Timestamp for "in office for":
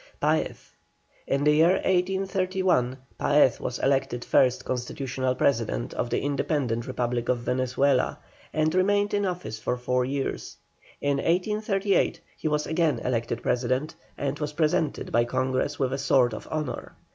9.13-9.77